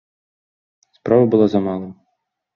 [0.97, 1.93] Справа была за малым.